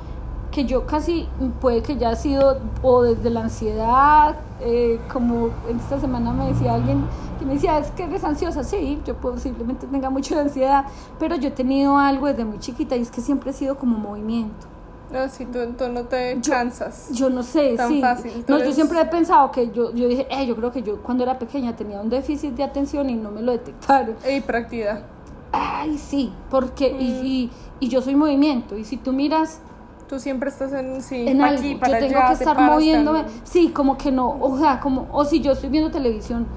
[0.51, 1.27] que yo casi,
[1.61, 6.73] puede que ya ha sido, o desde la ansiedad, eh, como esta semana me decía
[6.73, 7.03] alguien
[7.39, 8.63] que me decía, es que eres ansiosa.
[8.63, 10.85] Sí, yo posiblemente tenga mucha ansiedad,
[11.19, 13.97] pero yo he tenido algo desde muy chiquita y es que siempre he sido como
[13.97, 14.67] movimiento.
[15.11, 17.09] No, si tú, tú no te Yo- cansas.
[17.13, 18.01] Yo no sé, Tan sí.
[18.01, 20.83] fácil, No, yo eres- siempre he pensado que yo, yo dije, eh, yo creo que
[20.83, 24.15] yo cuando era pequeña tenía un déficit de atención y no me lo detectaron.
[24.29, 25.03] Y práctica.
[25.51, 27.01] Ay, sí, porque, Mm.
[27.01, 29.61] y, y, y yo soy movimiento, y si tú miras
[30.09, 32.59] Tú siempre estás en, sí, en pa' algo, aquí, yo para tengo allá, que estar
[32.59, 36.47] moviéndome, sí, como que no, o sea, como, o si yo estoy viendo televisión,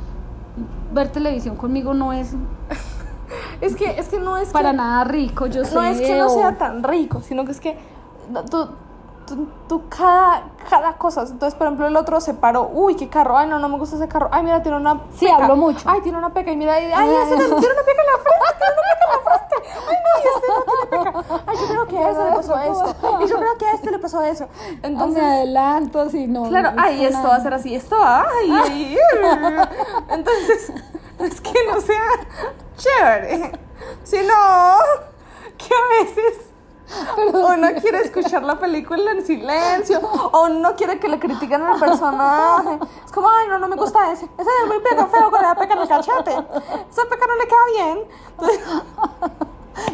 [0.95, 2.33] ver televisión conmigo no es
[3.61, 5.75] Es que, es que no es para que, nada rico, yo sé.
[5.75, 7.79] no es que no sea tan rico, sino que es que
[8.51, 8.69] tú,
[9.37, 11.23] tú, tú cada, cada cosa.
[11.23, 12.69] Entonces, por ejemplo, el otro se paró.
[12.73, 13.37] Uy, qué carro.
[13.37, 14.29] Ay, no, no me gusta ese carro.
[14.33, 15.81] Ay, mira, tiene una Sí, hablo mucho.
[15.89, 16.51] Ay, tiene una peca.
[16.53, 18.47] Y mira, ay, ese no- tiene una peca en la frente.
[18.59, 19.55] Tiene una peca en la frente.
[19.89, 20.87] Ay, no, y este no tiene
[21.23, 21.43] peca.
[21.47, 23.19] Ay, yo creo que a este le pasó esto.
[23.23, 24.49] Y yo creo que a este le pasó eso.
[24.83, 26.45] Entonces, me adelanto, así, no.
[26.49, 28.97] Claro, no ay, es esto va a ser así, esto va, ay, ay,
[30.11, 30.73] Entonces,
[31.19, 32.03] es que no sea
[32.77, 33.53] chévere,
[34.03, 34.35] sino
[35.57, 36.49] que a veces
[37.33, 40.01] uno quiere escuchar la película en silencio,
[40.33, 42.79] o uno quiere que le critiquen al personaje.
[43.05, 44.25] Es como, ay, no, no me gusta ese.
[44.39, 46.31] Ese es muy pega feo con la peca en el cachete.
[46.31, 47.99] Esa peca no le queda bien.
[48.31, 48.61] Entonces,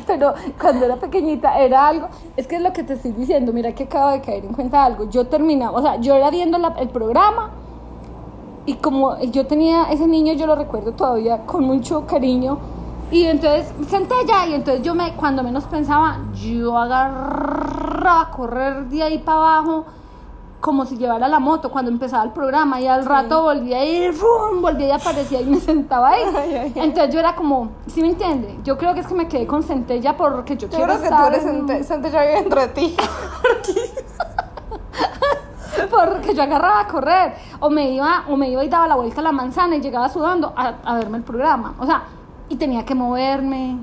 [0.06, 3.72] Pero cuando era pequeñita era algo, es que es lo que te estoy diciendo, mira
[3.74, 5.04] que acabo de caer en cuenta de algo.
[5.08, 7.50] Yo terminaba, o sea, yo era viendo la- el programa
[8.66, 12.58] y como yo tenía ese niño, yo lo recuerdo todavía con mucho cariño.
[13.10, 14.14] Y entonces senté
[14.48, 19.86] y entonces yo me, cuando menos pensaba, yo agarraba a correr de ahí para abajo
[20.60, 24.12] como si llevara la moto cuando empezaba el programa y al rato volvía a ir,
[24.12, 24.60] ¡fum!
[24.60, 26.22] volvía y aparecía y me sentaba ahí.
[26.24, 26.72] Ay, ay, ay.
[26.74, 28.58] Entonces yo era como, ¿sí me entiende?
[28.64, 31.08] Yo creo que es que me quedé con centella porque yo, yo quiero creo que
[31.16, 31.44] tú eres
[31.90, 32.96] en- ya vive dentro de ti.
[35.90, 39.20] porque yo agarraba a correr o me iba o me iba y daba la vuelta
[39.20, 41.74] a la manzana y llegaba sudando a, a verme el programa.
[41.78, 42.02] O sea,
[42.48, 43.78] y tenía que moverme.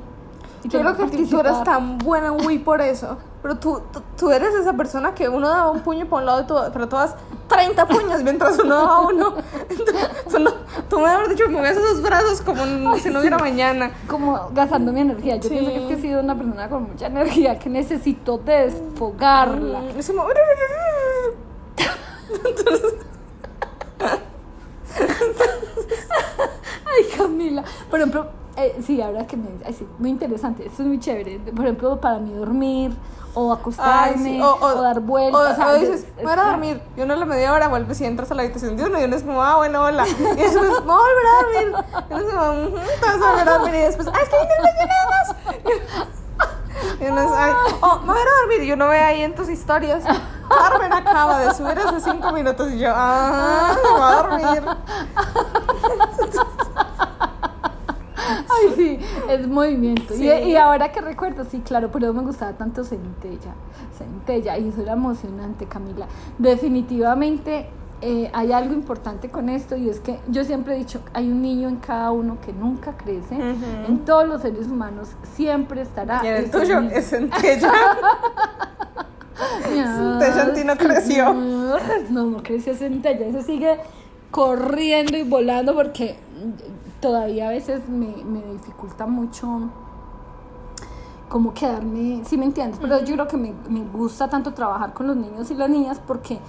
[0.64, 1.64] y Yo creo que tú participar.
[1.64, 3.18] tan buena en Wii por eso.
[3.42, 6.42] Pero tú, tú, tú eres esa persona que uno daba un puño por un lado
[6.42, 7.14] y tú, pero tú das
[7.48, 9.36] 30 puños mientras uno daba uno.
[9.70, 10.54] Entonces, tú, no-
[10.90, 13.92] tú me habías dicho, movías esos brazos como si no hubiera mañana.
[14.08, 15.36] como gastando mi energía.
[15.36, 15.50] Yo Sí.
[15.50, 19.84] pienso que es que he sido una persona con mucha energía que necesito desfogarla.
[19.96, 20.26] Es como-
[26.86, 27.64] Ay, Camila.
[27.90, 30.66] Por ejemplo, eh, sí, ahora que me ay, sí, muy interesante.
[30.66, 31.40] Esto es muy chévere.
[31.40, 32.96] Por ejemplo, para mí dormir
[33.34, 35.42] o Ay, acostarme sí, o, dar vueltas.
[35.42, 36.82] O, o sea, o dices, voy a dormir.
[36.96, 39.04] Y uno a la media hora vuelves y entras a la habitación de uno y
[39.04, 40.08] uno es como, ah, bueno, hola.
[40.08, 41.76] Y después, voy a volver a dormir.
[42.10, 43.76] Y uno es como, "Ujú, te vas a volver a dormir.
[43.76, 45.36] Y después, ah, es que vine el nada más.
[47.02, 48.64] Y uno es, ay, oh, me voy a dormir.
[48.64, 50.04] Y uno ve ahí en tus historias,
[50.48, 52.72] Carmen acaba de subir hace cinco minutos.
[52.72, 54.64] Y yo, ah, me voy a dormir.
[58.50, 60.14] Ay, sí, es movimiento.
[60.14, 60.28] Y- Sí.
[60.28, 63.54] Y, ahora que recuerdo, sí, claro, pero me gustaba tanto Centella.
[63.98, 66.08] Centella, y eso era emocionante, Camila.
[66.38, 67.68] Definitivamente
[68.02, 71.42] eh, hay algo importante con esto y es que yo siempre he dicho, hay un
[71.42, 73.36] niño en cada uno que nunca crece.
[73.88, 76.22] En todos los seres humanos siempre estará.
[76.24, 76.94] Y en el tuyo niño.
[76.94, 77.72] es centella.
[79.64, 81.34] Centella en ti no creció.
[81.34, 83.26] No, no creció Centella.
[83.28, 83.78] Ese sigue
[84.32, 86.18] corriendo y volando porque
[87.06, 89.70] todavía a veces me, me dificulta mucho
[91.30, 95.06] como quedarme, sí me entiendes, pero yo creo que me, me gusta tanto trabajar con
[95.06, 96.40] los niños y las niñas porque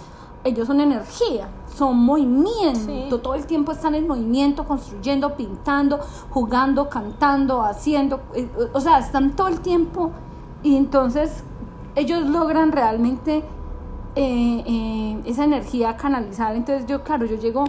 [0.44, 3.08] ellos son energía, son movimiento, Sí.
[3.22, 5.98] todo el tiempo están en movimiento, construyendo, pintando,
[6.30, 10.10] jugando, cantando, haciendo, eh, o sea, están todo el tiempo
[10.62, 11.44] y entonces
[11.96, 13.42] ellos logran realmente
[14.14, 16.56] eh, eh, esa energía canalizar.
[16.56, 17.64] Entonces yo, claro, yo llego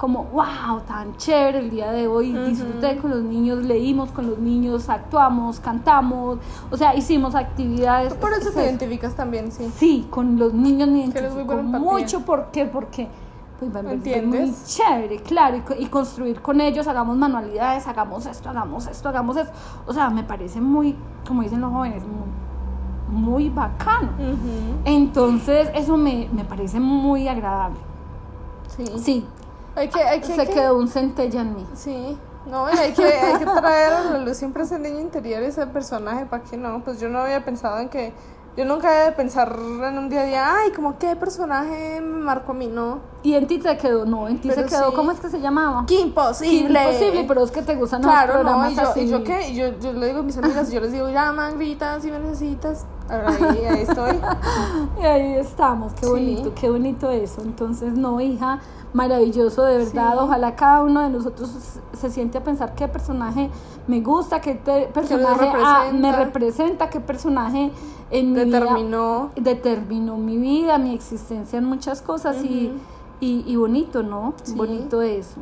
[0.00, 4.38] como, wow, tan chévere el día de hoy, disfruté con los niños, leímos con los
[4.38, 6.38] niños, actuamos, cantamos,
[6.70, 8.14] o sea, hicimos actividades.
[8.14, 9.70] Por eso Es te identificas también, sí.
[9.76, 12.64] Sí, con los niños me identifico mucho, ¿por qué?
[12.64, 13.08] Porque
[13.58, 13.70] pues,
[14.24, 19.06] muy chévere, claro, y, co- y construir con ellos, hagamos manualidades, hagamos esto, hagamos esto,
[19.10, 19.52] hagamos esto,
[19.86, 20.96] o sea, me parece muy,
[21.28, 22.02] como dicen los jóvenes,
[23.10, 24.08] muy, muy bacano.
[24.86, 27.76] Entonces, eso me, me parece muy agradable.
[28.76, 28.86] Sí.
[28.98, 29.26] Sí,
[29.80, 31.66] Hay que, hay que, se hay que- quedó un centella en mí.
[31.74, 32.18] Sí.
[32.46, 35.66] No, y hay que, hay que traer a la luz siempre ese niño interior, ese
[35.66, 36.82] personaje, ¿para qué no?
[36.84, 38.12] Pues yo no había pensado en que.
[38.56, 42.18] Yo nunca había de pensar en un día a día, ay, como qué personaje me
[42.18, 42.98] marcó a mí, no.
[43.22, 44.96] Y en ti se quedó, no, en ti Pero se quedó, sí.
[44.96, 45.84] ¿cómo es que se llamaba?
[45.86, 46.80] ¡Qué imposible!
[46.82, 49.00] Imposible, pero es que te gustan los Claro, no, programas y yo, así.
[49.02, 51.08] y yo qué, y yo, yo le digo a mis amigas, y yo les digo,
[51.08, 52.84] llama, grita, si me necesitas.
[53.10, 54.12] Ahí, ahí estoy.
[55.00, 56.10] Y ahí estamos, qué Sí.
[56.12, 57.40] bonito, qué bonito eso.
[57.42, 58.60] Entonces, no, hija,
[58.92, 60.12] maravilloso, de verdad.
[60.12, 60.18] Sí.
[60.20, 61.50] Ojalá cada uno de nosotros
[61.92, 63.50] se siente a pensar qué personaje
[63.86, 66.88] me gusta, qué te- personaje ah, me representa.
[66.90, 67.72] qué personaje
[68.10, 69.30] en mi vida Determinó.
[69.36, 72.72] determinó mi vida, mi existencia en muchas cosas y,
[73.20, 74.34] y, y bonito, ¿no?
[74.42, 74.54] Sí.
[74.54, 75.36] Bonito eso.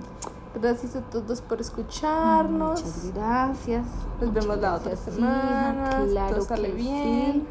[0.60, 2.82] Gracias a todos por escucharnos.
[2.82, 3.86] Muchas gracias.
[4.20, 7.32] Nos Muchas vemos la otra semana, si Claro todo sale que bien.
[7.32, 7.46] sí.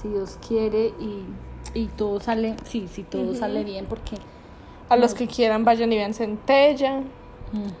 [0.00, 1.24] Si Dios quiere y,
[1.74, 4.16] y todo sale, sí, sí, todo sale bien porque
[4.88, 7.02] A los que quieran vayan y vean Centella.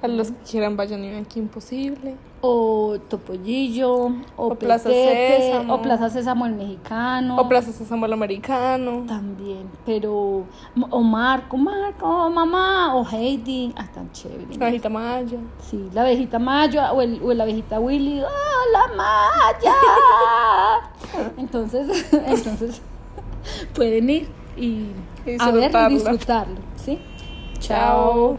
[0.02, 2.16] A los que quieran vayan y vean Qué Imposible.
[2.40, 5.74] o Topollillo, o, O Plaza Sésamo.
[5.74, 7.36] o Plaza Sésamo el mexicano.
[7.36, 9.04] O Plaza Sésamo el Americano.
[9.06, 10.44] También, pero
[10.90, 14.46] o Marco, Marco, mamá, o Heidi, ah, tan chévere.
[14.56, 15.38] La Hijita Maya.
[15.68, 19.74] Sí, la abejita Mayo o, el, o la abejita Willy, ¡Hola Maya!
[21.36, 22.80] entonces, entonces
[23.74, 24.86] pueden ir y
[25.26, 25.94] Y a ver y disfrutarlo.
[25.98, 26.98] disfrutarlo, ¿sí?
[27.58, 28.38] Chao.